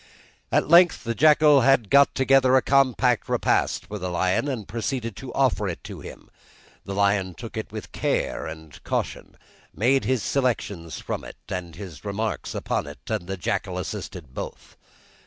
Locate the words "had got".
1.61-2.15